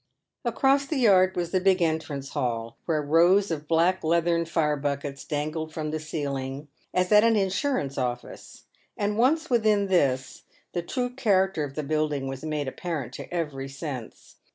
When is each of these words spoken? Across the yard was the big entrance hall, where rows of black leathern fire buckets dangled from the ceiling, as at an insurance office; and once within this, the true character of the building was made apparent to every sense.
Across 0.43 0.87
the 0.87 0.97
yard 0.97 1.35
was 1.35 1.51
the 1.51 1.59
big 1.61 1.79
entrance 1.79 2.29
hall, 2.29 2.75
where 2.85 3.03
rows 3.03 3.51
of 3.51 3.67
black 3.67 4.03
leathern 4.03 4.45
fire 4.45 4.75
buckets 4.75 5.23
dangled 5.25 5.71
from 5.71 5.91
the 5.91 5.99
ceiling, 5.99 6.69
as 6.91 7.11
at 7.11 7.23
an 7.23 7.35
insurance 7.35 7.99
office; 7.99 8.63
and 8.97 9.15
once 9.15 9.51
within 9.51 9.85
this, 9.89 10.41
the 10.73 10.81
true 10.81 11.11
character 11.11 11.63
of 11.63 11.75
the 11.75 11.83
building 11.83 12.27
was 12.27 12.43
made 12.43 12.67
apparent 12.67 13.13
to 13.13 13.31
every 13.31 13.69
sense. 13.69 14.37